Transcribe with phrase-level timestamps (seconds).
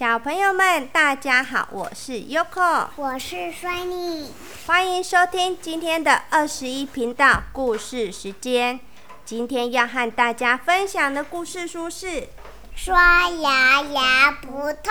[0.00, 4.28] 小朋友们，大家好，我是 Yoko，我是 Shiny，
[4.66, 8.80] 欢迎收听今天的二十一频道故事时间。
[9.26, 12.06] 今天要和大家分享的故事书是
[12.74, 14.82] 《刷牙牙不痛》。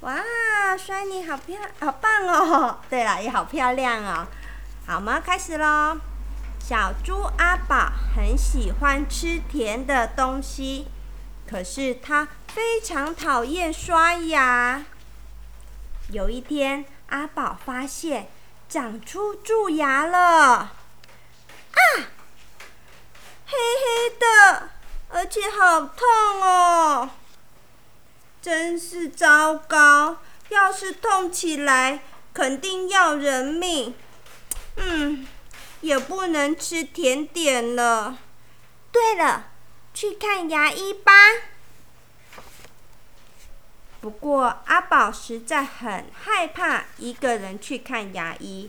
[0.00, 0.20] 哇
[0.76, 2.78] ，Shiny 好漂好棒哦！
[2.90, 4.26] 对了，也好漂亮哦。
[4.86, 5.96] 好，我们开始喽。
[6.60, 10.88] 小猪阿宝很喜欢吃甜的东西，
[11.52, 12.26] 可是他。
[12.54, 14.84] 非常讨厌刷牙。
[16.10, 18.28] 有一天，阿宝发现
[18.68, 20.74] 长出蛀牙了，啊，
[23.46, 24.68] 黑黑的，
[25.08, 26.06] 而且好痛
[26.42, 27.08] 哦！
[28.42, 30.18] 真是糟糕！
[30.50, 32.00] 要是痛起来，
[32.34, 33.94] 肯定要人命。
[34.76, 35.26] 嗯，
[35.80, 38.18] 也不能吃甜点了。
[38.90, 39.51] 对了，
[39.94, 41.12] 去看牙医吧。
[44.00, 48.68] 不过阿宝实在很害怕一个人去看牙医，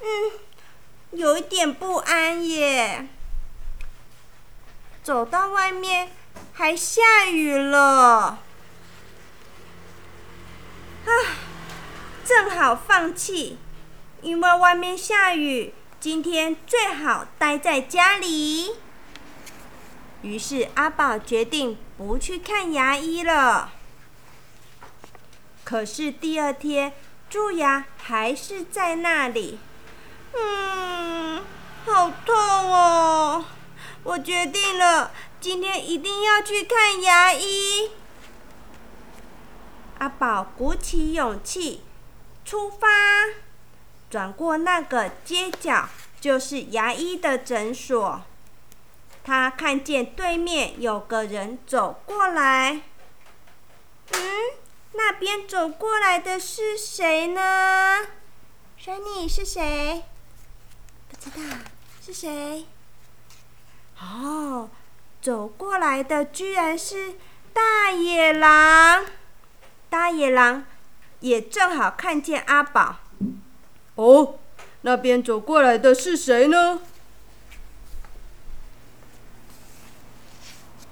[0.00, 0.32] 嗯，
[1.12, 3.06] 有一点不安耶。
[5.04, 6.10] 走到外面
[6.52, 8.38] 还下雨了，
[11.06, 11.10] 啊，
[12.24, 13.56] 正好放弃，
[14.20, 18.74] 因为外面下雨，今天最好待在家里。
[20.22, 23.72] 于是阿宝决定不去看牙医了。
[25.64, 26.92] 可是第二天，
[27.28, 29.58] 蛀牙还是在那里。
[30.32, 31.42] 嗯，
[31.84, 33.44] 好痛哦！
[34.02, 35.10] 我决定了，
[35.40, 37.90] 今天一定要去看牙医。
[39.98, 41.82] 阿宝鼓起勇气
[42.44, 42.88] 出发，
[44.08, 45.88] 转过那个街角，
[46.20, 48.22] 就是牙医的诊所。
[49.24, 52.82] 他看见对面有个人走过来。
[54.12, 54.20] 嗯。
[54.92, 58.04] 那边走过来的是谁呢
[58.76, 60.02] 说你是谁？
[61.08, 61.56] 不知道
[62.04, 62.66] 是谁。
[64.00, 64.68] 哦，
[65.22, 67.14] 走过来的居然是
[67.52, 69.04] 大野狼。
[69.88, 70.64] 大野狼
[71.20, 72.96] 也正好看见阿宝。
[73.94, 74.40] 哦，
[74.80, 76.80] 那边走过来的是谁呢？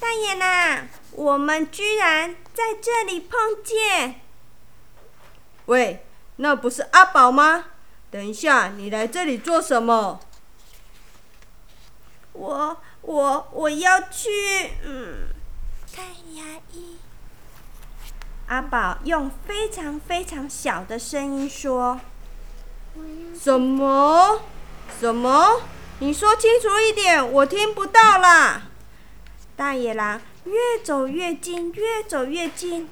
[0.00, 0.88] 大野狼。
[1.12, 4.20] 我们居然在这里碰见！
[5.66, 6.06] 喂，
[6.36, 7.66] 那不是阿宝吗？
[8.10, 10.20] 等一下，你来这里做什么？
[12.32, 14.30] 我我我要去
[14.84, 15.28] 嗯
[15.94, 16.96] 看牙医。
[18.46, 22.00] 阿宝用非常非常小的声音说
[23.38, 24.40] ：“什么？
[24.98, 25.60] 什么？
[25.98, 28.62] 你说清楚一点，我听不到啦！”
[29.60, 30.18] 大野狼。
[30.44, 32.88] 越走越近，越走越近。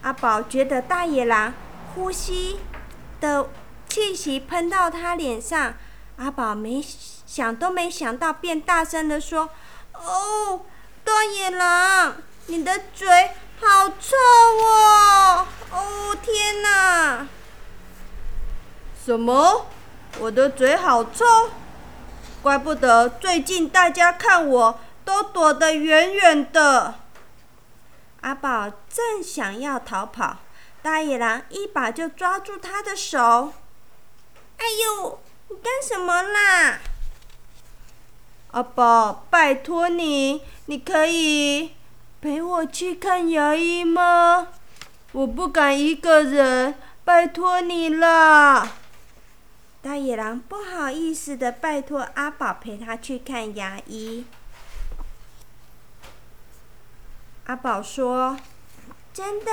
[0.00, 1.52] 阿宝觉得大野狼
[1.94, 2.58] 呼吸
[3.20, 3.50] 的
[3.86, 5.74] 气息喷到他脸上，
[6.16, 6.82] 阿宝没
[7.26, 9.50] 想都没想到，便大声的说
[9.92, 10.62] ：“哦，
[11.04, 12.16] 大野狼，
[12.46, 13.06] 你的嘴
[13.60, 15.46] 好臭哦！
[15.70, 17.28] 哦，天哪！
[19.04, 19.66] 什么？
[20.18, 21.26] 我的嘴好臭？
[22.42, 26.94] 怪不得最近大家看我。”都躲得远远的。
[28.22, 30.38] 阿宝正想要逃跑，
[30.82, 33.52] 大野狼一把就抓住他的手。
[34.56, 36.78] 哎呦，你干什么啦？
[38.52, 41.72] 阿宝，拜托你，你可以
[42.20, 44.48] 陪我去看牙医吗？
[45.12, 48.68] 我不敢一个人，拜托你了。
[49.82, 54.24] 大野狼不好意思的拜托阿宝陪他去看牙医。
[57.46, 58.38] 阿宝说
[59.12, 59.50] ：“真的，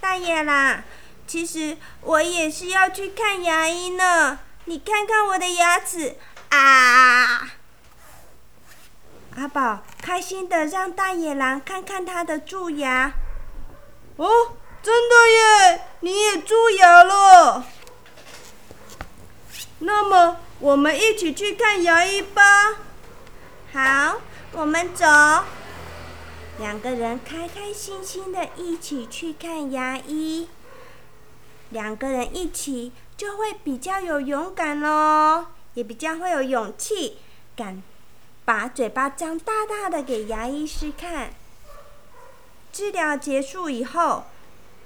[0.00, 0.82] 大野狼，
[1.26, 4.38] 其实我也是要去看牙医呢。
[4.64, 6.16] 你看看我的牙齿
[6.48, 7.50] 啊！”
[9.36, 13.12] 阿宝开心的让大野狼看看他的蛀牙。
[14.16, 14.28] 哦，
[14.82, 15.88] 真的耶！
[16.00, 17.66] 你也蛀牙了。
[19.80, 22.42] 那么，我们一起去看牙医吧。
[23.74, 24.22] 好，
[24.52, 25.04] 我们走。
[26.58, 30.48] 两个人开开心心的一起去看牙医，
[31.68, 37.18] 两个人一起就会比较有勇敢喽，也比较会有勇气，
[37.54, 37.82] 敢
[38.46, 41.30] 把嘴巴张大大的给牙医师看。
[42.72, 44.24] 治疗结束以后，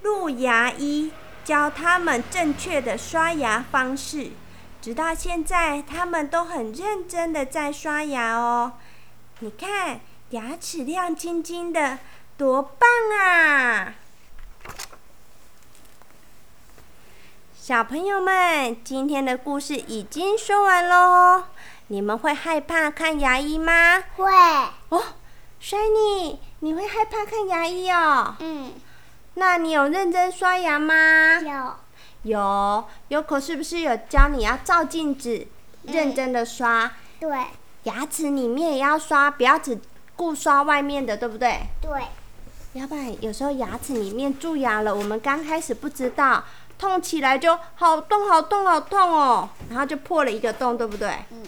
[0.03, 1.13] 路牙医
[1.45, 4.33] 教他们正确的刷牙方式，
[4.83, 8.73] 直到现在他们都很认真的在刷牙哦。
[9.39, 10.01] 你看。
[10.31, 11.99] 牙齿亮晶晶的，
[12.37, 12.89] 多棒
[13.19, 13.95] 啊！
[17.61, 21.47] 小朋友们，今天的故事已经说完喽。
[21.89, 24.05] 你们会害怕看牙医吗？
[24.17, 24.25] 会。
[24.91, 25.03] 哦
[25.61, 28.37] ，Shani，你会害怕看牙医哦。
[28.39, 28.75] 嗯。
[29.35, 31.41] 那你有认真刷牙吗？
[31.41, 31.75] 有。
[32.23, 32.85] 有。
[33.09, 35.49] 有口是不是有教你要照镜子，
[35.83, 36.93] 认真的刷？
[37.19, 37.29] 对。
[37.85, 39.81] 牙齿里面也要刷，不要只。
[40.21, 41.61] 顾刷外面的，对不对？
[41.81, 42.03] 对，
[42.75, 46.45] 要不然有时候牙齿里面蛀牙了，我们刚开始不知道，
[46.79, 51.25] 痛起来就好痛好痛好痛哦，然后就破了一个洞，对不对？
[51.31, 51.43] 嗯。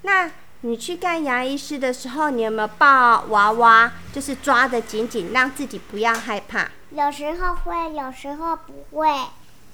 [0.00, 0.30] 那
[0.62, 3.92] 你去看牙医师的时候，你有没有抱娃娃？
[4.14, 6.70] 就是抓得紧紧，让自己不要害怕。
[6.92, 9.14] 有时候会，有时候不会。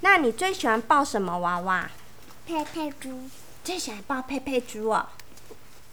[0.00, 1.88] 那你最喜欢抱什么娃娃？
[2.44, 3.30] 佩佩猪，
[3.62, 5.06] 最喜欢抱佩佩猪哦。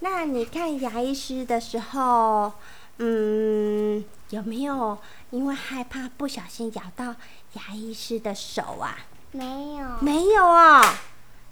[0.03, 2.51] 那你看牙医师的时候，
[2.97, 4.97] 嗯，有没有
[5.29, 7.15] 因为害怕不小心咬到
[7.53, 8.97] 牙医师的手啊？
[9.31, 10.83] 没有，没有哦。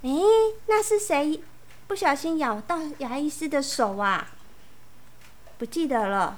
[0.01, 0.21] 诶，
[0.67, 1.41] 那是谁
[1.87, 4.27] 不小心咬到牙医师的手啊？
[5.57, 6.37] 不记得了。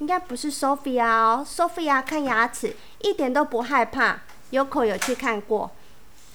[0.00, 4.18] 应该不是 Sophia 哦，Sophia 看牙齿一点都不害怕。
[4.50, 5.70] 有口有去看过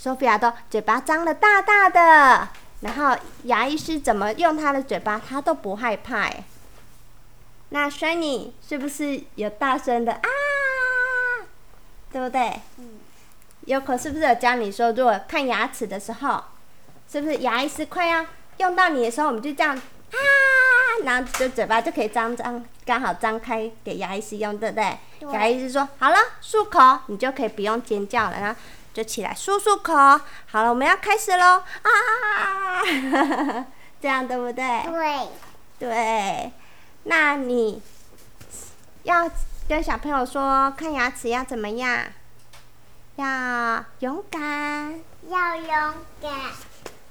[0.01, 2.47] ，Sophia 都嘴巴张得大大的，
[2.85, 6.43] 然后牙医师怎么用他的嘴巴，他都不害怕哎。
[7.69, 10.29] 那 Shiny 是不是有大声的啊？
[12.11, 12.61] 对不对？
[12.77, 12.99] 嗯，
[13.61, 16.43] 有口是不是有教你说，如果看牙齿的时候，
[17.11, 18.23] 是不是牙医师快要
[18.57, 20.19] 用到你的时候，我们就这样啊，
[21.03, 24.97] 然后就嘴巴就可以张张，刚好张开给牙医师用，对不对？
[25.19, 28.59] 对牙医师说好了，漱口，你就可以不用尖叫了，然后
[28.95, 29.93] 就起来漱漱口。
[30.47, 32.81] 好了，我们要开始喽啊！
[34.01, 34.83] 这样对不对？
[34.87, 36.51] 对，对。
[37.03, 37.81] 那你
[39.03, 39.29] 要
[39.67, 42.05] 跟小朋友说，看牙齿要怎么样？
[43.17, 44.99] 要勇敢。
[45.27, 46.31] 要勇敢。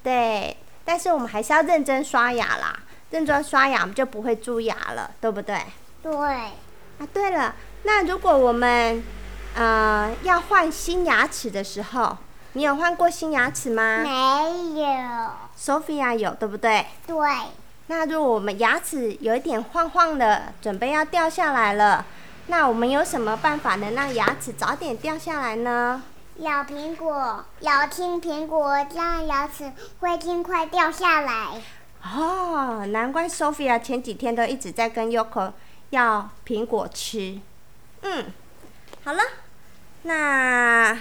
[0.03, 0.57] 对，
[0.87, 2.79] 但是我们还是要认真刷牙啦，
[3.11, 5.61] 认真刷牙我们就不会蛀牙了，对不对？
[6.03, 9.03] 对，啊，对了，那如果我们
[9.55, 12.17] 呃要换新牙齿的时候，
[12.53, 15.31] 你有换过新牙齿吗没有。
[15.59, 16.87] ？Sophia 有，对不对？
[17.07, 17.17] 对，
[17.87, 22.05] 那如果我们牙齿有一点晃晃的，准备要掉下来了，
[22.49, 26.03] 那我们有什么办法能让牙齿早点掉下来呢？
[26.39, 31.63] 咬苹果，咬听苹果，这样牙齿会尽快掉下来。
[32.03, 35.53] 哦，难怪 Sophia 前几天都一直在跟 Yoko
[35.91, 37.39] 要苹果吃。
[38.03, 38.27] 嗯，
[39.05, 39.23] 好了，
[40.07, 40.99] 那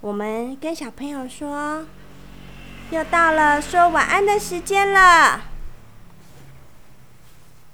[0.00, 1.86] 我们跟小朋友说，
[2.90, 5.40] 又到了说晚安的时间了，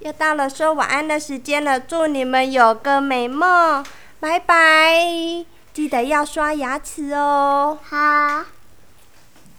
[0.00, 3.82] 又到了说晚安的时间了，祝你们有个美梦，
[4.20, 7.78] 拜拜，记得要刷牙齿哦。
[7.82, 8.44] 好。